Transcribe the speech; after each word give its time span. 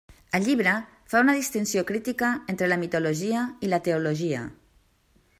El 0.37 0.45
llibre 0.45 0.71
fa 1.13 1.19
una 1.25 1.33
distinció 1.39 1.83
crítica 1.91 2.29
entre 2.53 2.69
la 2.73 2.79
mitologia 2.85 3.43
i 3.67 3.69
la 3.75 3.81
teologia. 3.89 4.41